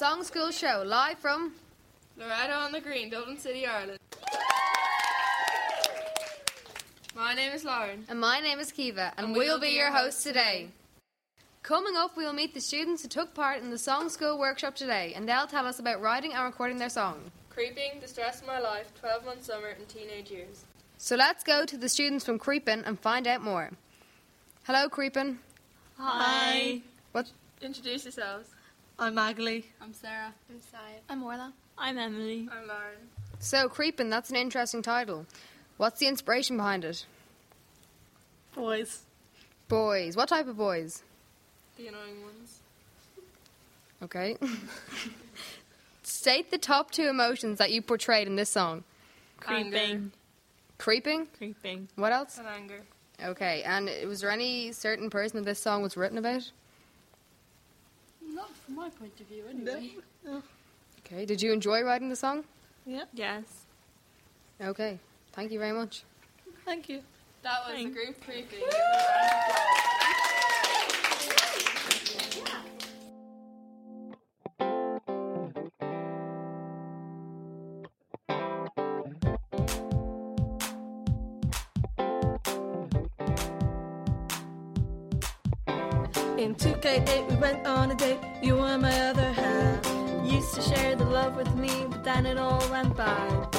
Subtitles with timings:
[0.00, 1.52] Songschool Show, live from
[2.16, 3.98] Loreto on the Green, Dublin City, Ireland.
[7.14, 8.06] My name is Lauren.
[8.08, 10.68] And my name is Caoimhe, and, And we'll, be your hosts today.
[11.62, 15.28] Coming up, we'll meet the students who took part in the Songschool workshop today, and
[15.28, 17.30] they'll tell us about writing and recording their song.
[17.50, 20.64] Creeping, the stress of my life, 12 month summer, and teenage years.
[20.96, 23.72] So let's go to the students from Creepin and find out more.
[24.64, 25.40] Hello, Creepin.
[25.98, 26.80] Hi.
[27.12, 27.30] What?
[27.60, 28.48] Introduce yourselves.
[29.02, 29.64] I'm Magali.
[29.80, 30.34] I'm Sarah.
[30.50, 31.00] I'm Syed.
[31.08, 31.54] I'm Orla.
[31.78, 32.46] I'm Emily.
[32.52, 32.98] I'm Lauren.
[33.38, 35.24] So, Creepin, that's an interesting title.
[35.78, 37.06] What's the inspiration behind it?
[38.54, 39.04] Boys.
[39.68, 40.18] Boys.
[40.18, 41.02] What type of boys?
[41.78, 42.60] The annoying ones.
[44.02, 44.36] Okay.
[46.02, 48.84] State the top two emotions that you portrayed in this song.
[49.38, 50.12] Creeping.
[50.76, 51.26] Creeping.
[51.38, 51.88] Creeping.
[51.96, 52.36] What else?
[52.36, 52.82] And anger.
[53.24, 53.62] Okay.
[53.62, 56.50] And was there any certain person that this song was written about?
[58.40, 59.90] Not from my point of view, anyway.
[61.04, 61.26] Okay.
[61.26, 62.44] Did you enjoy writing the song?
[62.86, 63.04] Yeah.
[63.12, 63.44] Yes.
[64.62, 64.98] Okay.
[65.32, 66.04] Thank you very much.
[66.64, 67.02] Thank you.
[67.42, 67.94] That was Thanks.
[67.94, 68.64] the group Creeping.
[86.40, 88.18] In 2K8 we went on a date.
[88.40, 89.84] You were my other half.
[90.24, 93.54] Used to share the love with me, but then it all went bad.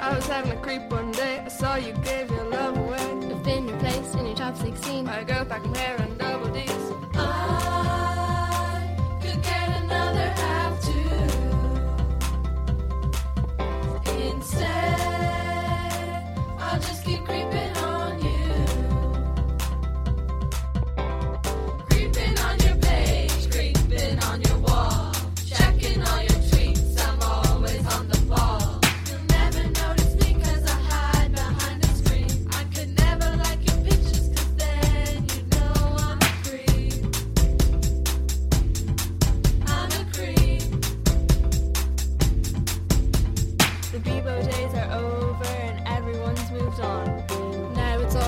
[0.00, 1.42] I was having a creep one day.
[1.44, 3.06] I saw you gave your love away.
[3.30, 5.08] I've been replaced in your top 16.
[5.08, 6.25] I go back and hair and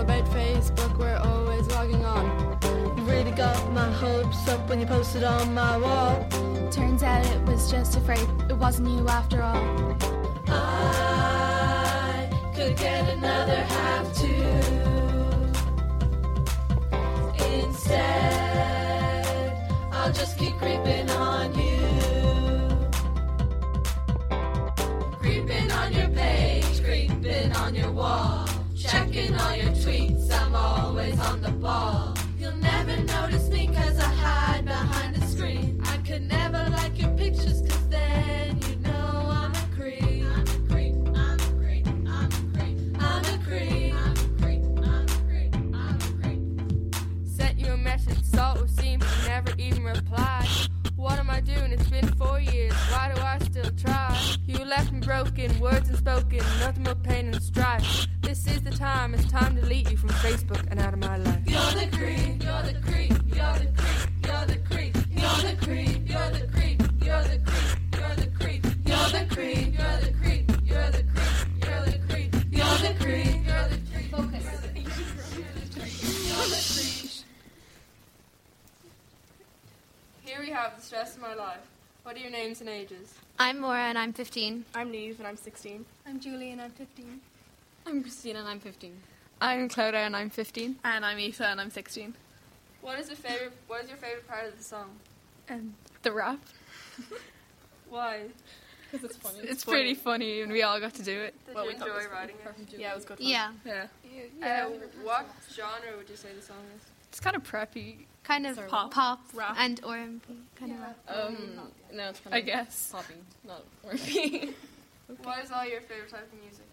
[0.00, 2.58] About Facebook, we're always logging on.
[2.96, 6.26] You really got my hopes up when you posted on my wall.
[6.70, 8.26] Turns out it was just a freight.
[8.48, 9.96] It wasn't you after all.
[10.48, 14.60] I could get another half too.
[17.66, 19.54] Instead,
[19.92, 21.69] I'll just keep creeping on you.
[28.90, 32.12] Checking all your tweets, I'm always on the ball.
[32.40, 35.80] You'll never notice me 'cause I hide behind the screen.
[35.84, 40.24] I could never like your pictures 'cause then you know I'm a creep.
[40.24, 44.64] I'm a creep, I'm a creep, I'm a creep, I'm a creep, I'm a creep,
[44.82, 47.28] I'm a creep, I'm a creep.
[47.28, 48.98] Sent you a message, saw it but you
[49.28, 50.48] never even replied.
[50.96, 51.70] What am I doing?
[51.70, 52.74] It's been four years.
[52.90, 54.18] Why do I still try?
[54.46, 58.08] You left me broken, words unspoken, nothing but pain and strife.
[58.42, 61.18] This is the time, it's time to delete you from Facebook and out of my
[61.18, 61.40] life.
[61.44, 66.08] You're the creep, you're the creep, you're the creep, you're the creep, you're the creep,
[66.08, 70.50] you're the creep, you're the creep, you're the creep, you're the creep, you're the creep,
[70.64, 74.10] you're the creep, you're the creep, you're the creep, you're the creep.
[74.10, 74.44] Focus.
[80.24, 81.58] Here we have the stress of my life.
[82.04, 83.12] What are your names and ages?
[83.38, 84.64] I'm Maura and I'm 15.
[84.74, 85.84] I'm Neve and I'm 16.
[86.06, 87.20] I'm Julie and I'm 15.
[87.90, 88.92] I'm Christina and I'm 15.
[89.40, 90.76] I'm Clodagh and I'm 15.
[90.84, 92.14] And I'm Issa and I'm 16.
[92.82, 93.52] What is your favorite?
[93.66, 94.90] What is your favorite part of the song?
[95.48, 96.38] And the rap.
[97.90, 98.26] Why?
[98.92, 99.40] Because it's funny.
[99.42, 101.34] It's, pretty funny and we all got to do it.
[101.46, 102.78] Did you enjoy writing it?
[102.78, 103.86] Yeah, it was good Yeah, Yeah.
[104.40, 104.70] Uh,
[105.02, 106.84] what genre would you say the song is?
[107.08, 108.92] It's kind of preppy, kind of Pop.
[108.92, 109.56] pop, Rap.
[109.58, 110.98] and R&B kind of rap.
[111.08, 111.36] um,
[111.92, 112.90] no, it's kind of I guess.
[112.92, 114.54] Poppy, not R&B.
[115.24, 116.64] What is all your favorite type of music?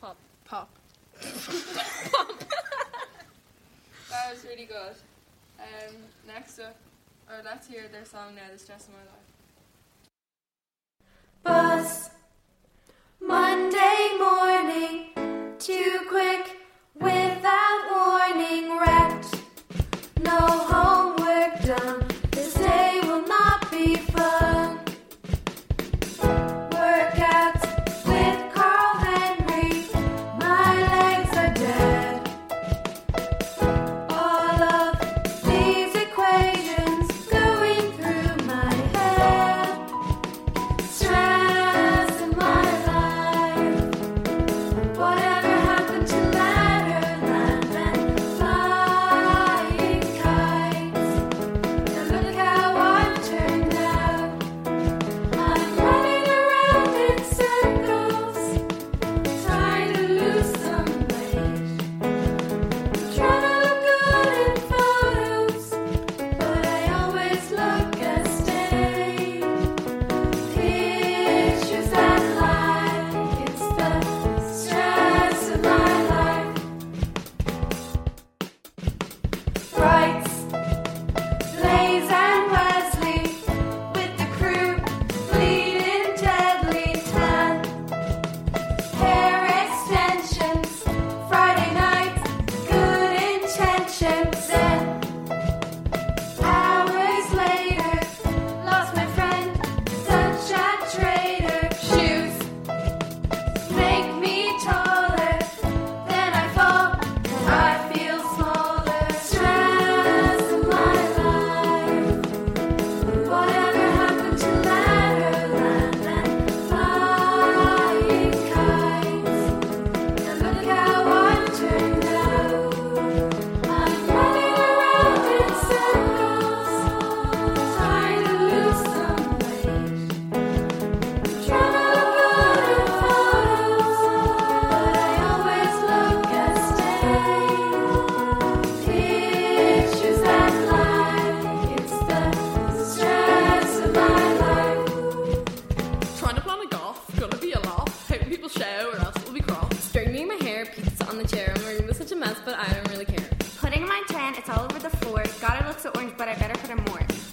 [0.00, 0.16] Pop.
[0.48, 0.70] Pop.
[4.10, 4.94] That was really good.
[5.58, 5.94] Um,
[6.26, 6.76] next up,
[7.28, 9.28] or let's hear their song now, "The Stress of My Life."
[11.42, 12.10] Bus.
[13.20, 15.10] Monday morning,
[15.58, 16.57] too quick,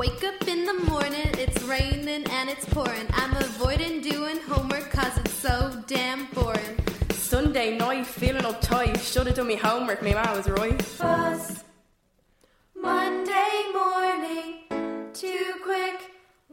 [0.00, 3.06] Wake up in the morning, it's raining and it's pouring.
[3.12, 6.78] I'm avoiding doing homework cause it's so damn boring.
[7.10, 8.98] Sunday night, feeling uptight.
[8.98, 10.78] Should have done me homework, my ma was right.
[10.98, 11.64] Bus.
[12.74, 16.00] Monday morning, too quick,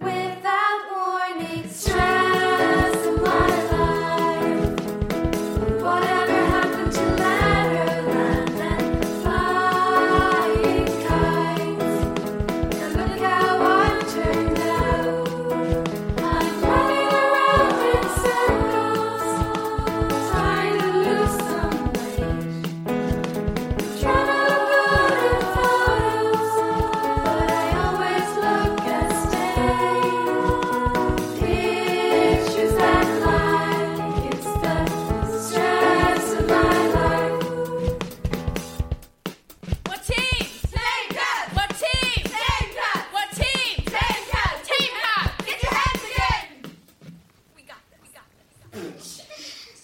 [0.00, 1.65] without warning.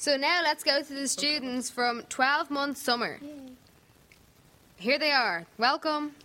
[0.03, 3.21] So now let's go to the students from 12 month summer.
[4.75, 5.47] Here they are.
[5.59, 6.17] Welcome.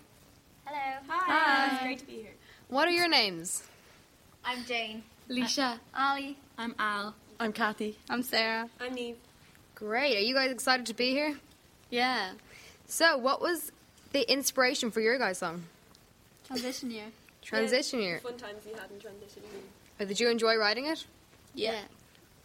[0.66, 0.98] Hello.
[1.08, 1.74] Hi.
[1.76, 2.34] It's great to be here.
[2.70, 3.62] What are your names?
[4.44, 5.04] I'm Jane.
[5.30, 5.78] Lisha.
[5.96, 6.40] Ollie.
[6.58, 7.14] I'm Al.
[7.40, 8.00] I'm Kathy.
[8.10, 8.68] I'm Sarah.
[8.82, 9.18] I'm Neve.
[9.76, 10.18] Great.
[10.18, 11.38] Are you guys excited to be here?
[11.92, 12.32] Yeah.
[12.88, 13.72] So, what was
[14.12, 15.66] the inspiration for your guys' song?
[16.48, 17.12] Transition year.
[17.44, 18.22] Transition year.
[18.22, 19.44] Fun times you had in transition.
[20.00, 21.06] Or Did you enjoy writing it?
[21.54, 21.82] Yeah.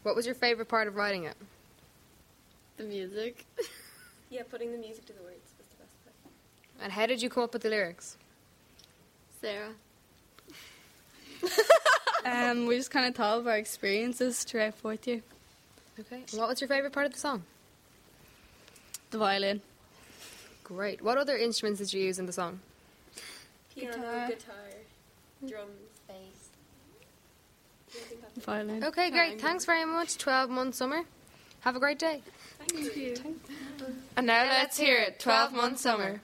[0.03, 1.37] What was your favorite part of writing it?
[2.77, 3.45] The music.
[4.31, 6.33] Yeah, putting the music to the words was the best part.
[6.83, 8.17] And how did you come up with the lyrics?
[9.43, 9.73] Sarah.
[12.25, 15.21] um, we just kind of thought of our experiences throughout fourth year.
[16.01, 16.23] Okay.
[16.33, 17.43] What was your favorite part of the song?
[19.11, 19.61] The violin.
[20.65, 21.03] Great.
[21.03, 22.61] What other instruments did you use in the song?
[23.75, 24.29] Piano, Guitar.
[24.29, 24.71] guitar,
[25.47, 25.92] drums, Bass.
[28.39, 28.85] Violin.
[28.85, 29.41] Okay, great.
[29.41, 30.19] Thanks very much.
[30.19, 31.03] 12 month summer.
[31.61, 32.23] Have a great day.
[32.67, 33.15] Thank you.
[34.17, 36.21] And now let's hear it 12 month summer.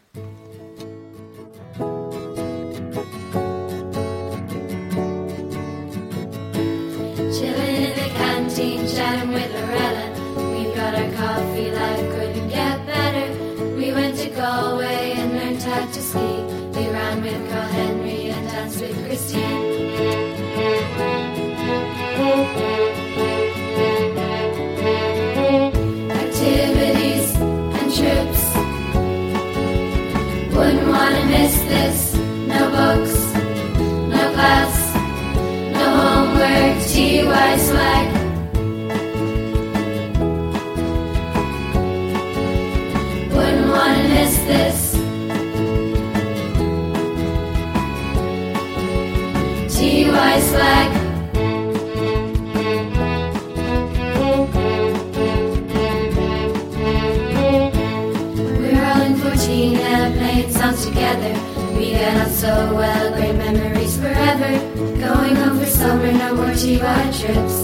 [66.79, 67.57] TY trips.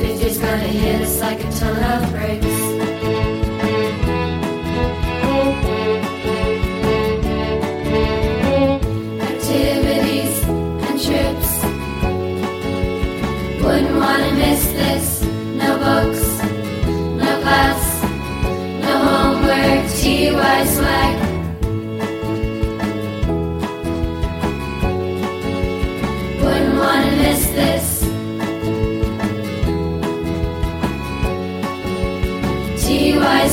[0.00, 2.56] Fifth year's gonna hit us like a ton of bricks.
[9.30, 10.34] Activities
[10.88, 11.52] and trips.
[13.62, 15.22] Wouldn't wanna miss this.
[15.62, 16.24] No books,
[17.22, 18.02] no class,
[18.82, 21.25] no homework, TY swag.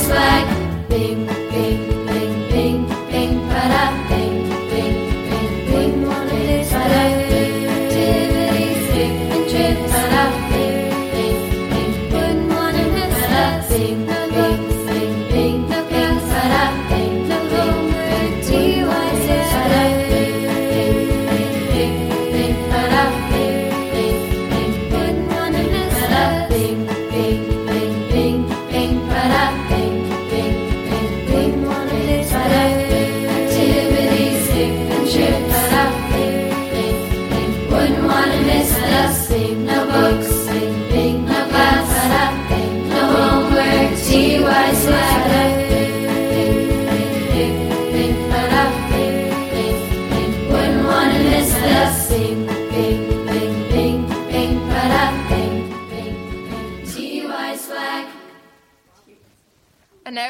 [0.04, 0.53] TY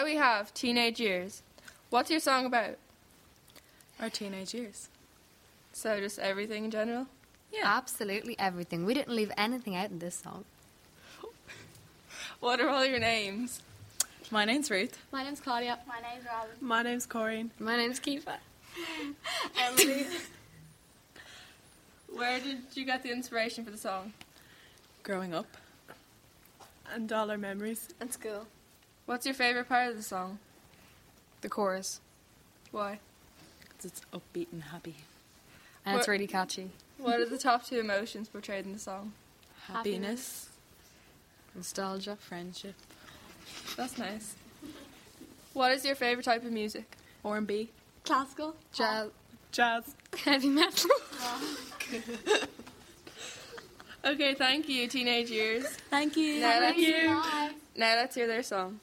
[0.05, 1.43] now we have Teenage Years.
[1.89, 2.77] What's your song about?
[4.01, 4.89] Our teenage years.
[5.73, 7.07] So just everything in general.
[7.53, 7.63] Yeah.
[7.65, 8.85] Absolutely everything.
[8.85, 10.45] We didn't leave anything out in this song.
[12.41, 13.63] What are all your names?
[14.31, 14.99] My name's Ruth.
[15.13, 15.79] My name's Claudia.
[15.87, 16.51] My name's Robin.
[16.61, 17.51] My name's Corinne.
[17.59, 18.39] My name's Kiva.
[19.59, 20.07] Emily.
[22.13, 24.13] Where did you get the inspiration for the song?
[25.03, 25.57] Growing up.
[26.93, 27.89] And all our memories.
[28.01, 28.47] And school.
[29.07, 30.39] What's your favourite part of the song?
[31.43, 32.01] The chorus.
[32.71, 33.01] Why?
[33.61, 34.97] Because it's upbeat and happy.
[35.85, 36.71] And it's really catchy.
[36.99, 39.13] What are the top two emotions portrayed in the song?
[39.67, 40.49] Happiness.
[41.55, 42.17] Nostalgia.
[42.17, 42.75] Friendship.
[43.77, 44.35] That's nice.
[45.53, 46.97] What is your favourite type of music?
[47.25, 47.71] R&B.
[48.05, 48.57] Classical.
[48.73, 49.11] Jazz.
[49.53, 49.95] Jazz.
[50.25, 50.91] Heavy metal.
[54.05, 55.65] Okay, thank you, teenage years.
[55.89, 56.41] Thank you.
[56.41, 57.51] Now let's, Bye.
[57.75, 58.81] now let's hear their song.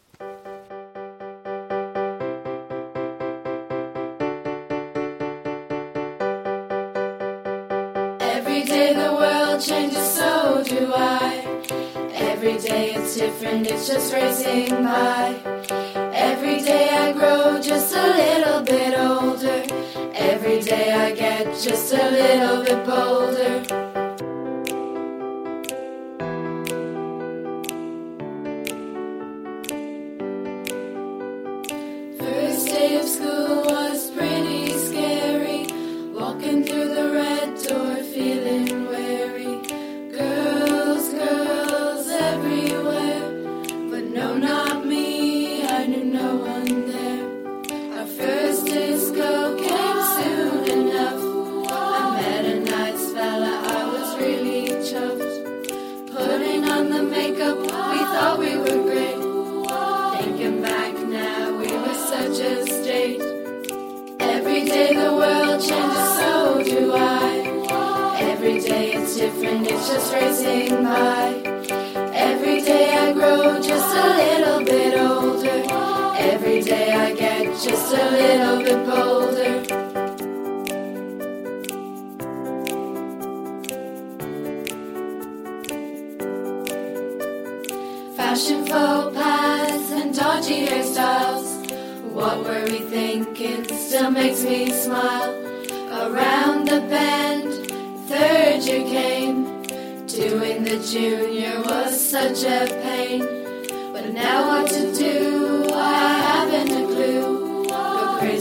[9.02, 11.46] The world changes, so do I.
[12.14, 15.40] Every day it's different, it's just racing by.
[16.30, 19.62] Every day I grow just a little bit older.
[20.14, 23.81] Every day I get just a little bit bolder.
[72.14, 75.71] Every day I grow just a little bit older.
[76.44, 79.62] Every day I get just a little bit bolder.
[88.16, 91.48] Fashion faux pas and dodgy hairstyles.
[92.12, 93.64] What were we thinking?
[93.78, 95.30] Still makes me smile.
[95.94, 97.70] Around the bend,
[98.10, 99.62] third year came.
[100.08, 103.20] Doing the junior was such a pain.
[103.94, 105.51] But now what to do?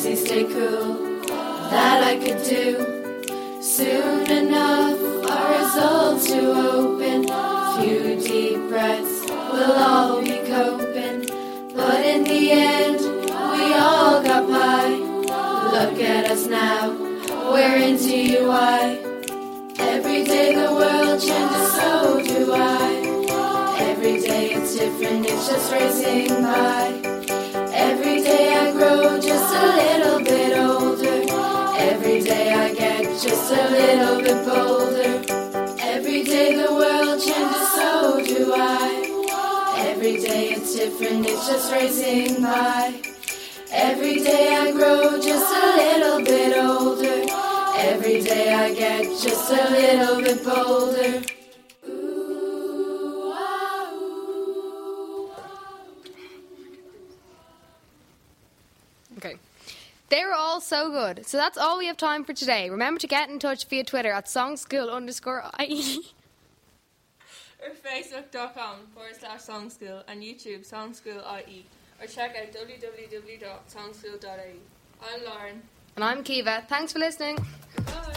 [0.03, 1.21] Crazy, stay cool.
[1.69, 3.61] That I could do.
[3.61, 4.99] Soon enough,
[5.31, 6.41] our results to
[6.73, 7.27] open.
[7.83, 11.27] Few deep breaths, we'll all be coping.
[11.77, 14.89] But in the end, we all got by.
[15.75, 16.93] Look at us now,
[17.53, 19.05] we're into UI.
[19.79, 23.77] Every day the world changes, so do I.
[23.81, 27.01] Every day it's different, it's just racing by.
[27.73, 29.80] Every day I grow just a little
[41.11, 43.01] different, it's just racing by.
[43.73, 47.27] Every day I grow just a little bit older.
[47.77, 51.23] Every day I get just a little bit bolder.
[53.33, 53.93] Ah.
[59.19, 59.37] Okay.
[60.09, 61.27] They were all so good.
[61.27, 62.71] So that's all we have time for today.
[62.71, 66.01] Remember to get in touch via Twitter at songschool underscore IE.
[67.63, 71.67] Or facebook.com forward slash songschool and YouTube songschool.ie
[72.01, 74.61] or check out www.songschool.ie.
[75.03, 75.63] I'm Lauren.
[75.97, 76.69] And I'm Caoimhe.
[76.69, 77.39] Thanks for listening.
[77.77, 78.17] Goodbye.